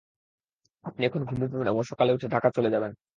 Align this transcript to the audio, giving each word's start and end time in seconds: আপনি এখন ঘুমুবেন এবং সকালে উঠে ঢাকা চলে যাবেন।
আপনি 0.83 1.01
এখন 1.05 1.21
ঘুমুবেন 1.23 1.67
এবং 1.67 1.81
সকালে 1.83 2.11
উঠে 2.13 2.27
ঢাকা 2.27 2.49
চলে 2.55 2.69
যাবেন। 2.69 2.91